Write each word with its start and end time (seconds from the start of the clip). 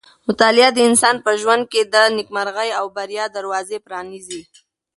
مطالعه 0.27 0.69
د 0.73 0.79
انسان 0.89 1.15
په 1.25 1.31
ژوند 1.41 1.63
کې 1.71 1.81
د 1.93 1.95
نېکمرغۍ 2.17 2.69
او 2.79 2.85
بریا 2.95 3.25
دروازې 3.37 3.77
پرانیزي. 3.87 4.41